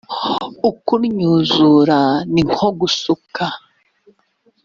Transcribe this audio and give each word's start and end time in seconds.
ukunnyuzura 0.69 1.99
ni 2.33 2.41
nko 2.49 2.67
gusuka 2.79 3.43